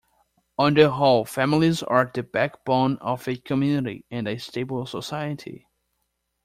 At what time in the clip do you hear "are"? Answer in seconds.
1.83-2.09